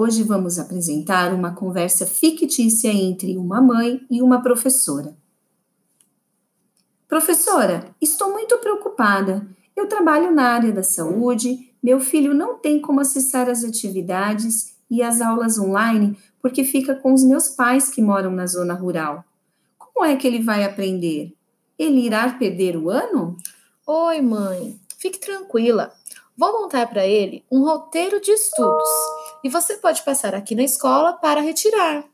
[0.00, 5.14] Hoje vamos apresentar uma conversa fictícia entre uma mãe e uma professora.
[7.06, 9.46] Professora, estou muito preocupada.
[9.76, 15.02] Eu trabalho na área da saúde, meu filho não tem como acessar as atividades e
[15.02, 19.22] as aulas online porque fica com os meus pais que moram na zona rural.
[19.76, 21.34] Como é que ele vai aprender?
[21.78, 23.36] Ele irá perder o ano?
[23.86, 24.80] Oi, mãe.
[24.96, 25.92] Fique tranquila.
[26.34, 28.88] Vou montar para ele um roteiro de estudos
[29.44, 32.04] e você pode passar aqui na escola para retirar.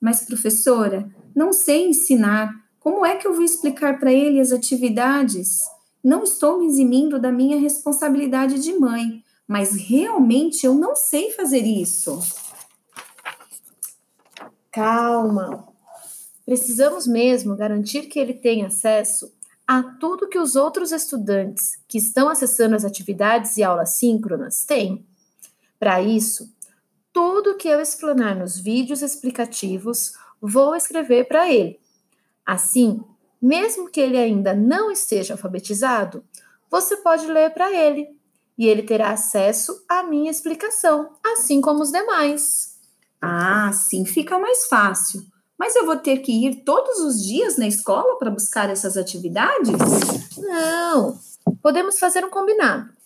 [0.00, 2.52] Mas, professora, não sei ensinar.
[2.80, 5.60] Como é que eu vou explicar para ele as atividades?
[6.02, 11.60] Não estou me eximindo da minha responsabilidade de mãe, mas realmente eu não sei fazer
[11.60, 12.18] isso.
[14.72, 15.68] Calma.
[16.44, 19.32] Precisamos mesmo garantir que ele tenha acesso
[19.66, 25.06] a tudo que os outros estudantes que estão acessando as atividades e aulas síncronas têm.
[25.82, 26.48] Para isso,
[27.12, 31.80] tudo que eu explanar nos vídeos explicativos, vou escrever para ele.
[32.46, 33.02] Assim,
[33.42, 36.24] mesmo que ele ainda não esteja alfabetizado,
[36.70, 38.16] você pode ler para ele
[38.56, 42.78] e ele terá acesso à minha explicação, assim como os demais.
[43.20, 45.20] Ah, sim, fica mais fácil.
[45.58, 49.72] Mas eu vou ter que ir todos os dias na escola para buscar essas atividades?
[50.38, 51.18] Não,
[51.60, 53.01] podemos fazer um combinado.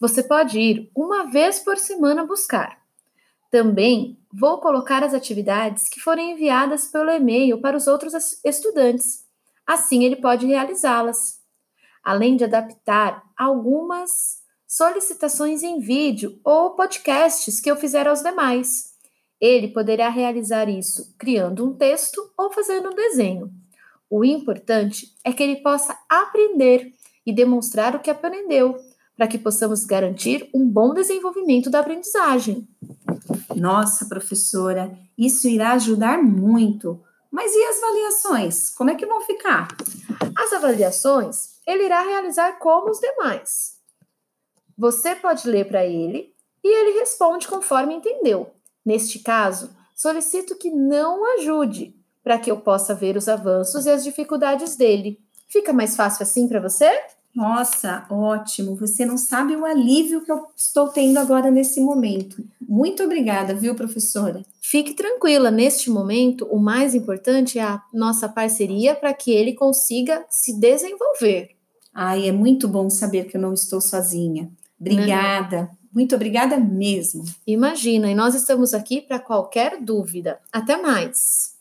[0.00, 2.78] Você pode ir uma vez por semana buscar.
[3.50, 8.12] Também vou colocar as atividades que forem enviadas pelo e-mail para os outros
[8.44, 9.24] estudantes.
[9.66, 11.40] Assim ele pode realizá-las.
[12.04, 18.94] Além de adaptar algumas solicitações em vídeo ou podcasts que eu fizer aos demais.
[19.40, 23.50] Ele poderá realizar isso criando um texto ou fazendo um desenho.
[24.10, 26.92] O importante é que ele possa aprender
[27.24, 28.76] e demonstrar o que aprendeu,
[29.16, 32.68] para que possamos garantir um bom desenvolvimento da aprendizagem.
[33.54, 37.00] Nossa, professora, isso irá ajudar muito.
[37.30, 38.70] Mas e as avaliações?
[38.70, 39.68] Como é que vão ficar?
[40.36, 43.76] As avaliações ele irá realizar como os demais.
[44.78, 46.32] Você pode ler para ele
[46.62, 48.50] e ele responde conforme entendeu.
[48.84, 54.04] Neste caso, solicito que não ajude, para que eu possa ver os avanços e as
[54.04, 55.18] dificuldades dele.
[55.48, 56.90] Fica mais fácil assim para você?
[57.36, 58.74] Nossa, ótimo.
[58.76, 62.42] Você não sabe o alívio que eu estou tendo agora nesse momento.
[62.58, 64.42] Muito obrigada, viu, professora?
[64.62, 70.24] Fique tranquila, neste momento, o mais importante é a nossa parceria para que ele consiga
[70.30, 71.50] se desenvolver.
[71.94, 74.50] Ai, é muito bom saber que eu não estou sozinha.
[74.80, 75.62] Obrigada.
[75.62, 75.70] Não.
[75.92, 77.22] Muito obrigada mesmo.
[77.46, 80.38] Imagina, e nós estamos aqui para qualquer dúvida.
[80.50, 81.55] Até mais!